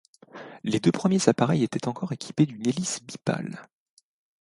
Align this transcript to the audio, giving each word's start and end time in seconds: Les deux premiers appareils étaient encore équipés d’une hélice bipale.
Les 0.63 0.79
deux 0.79 0.91
premiers 0.91 1.29
appareils 1.29 1.63
étaient 1.63 1.87
encore 1.87 2.11
équipés 2.11 2.47
d’une 2.47 2.67
hélice 2.67 3.03
bipale. 3.03 3.69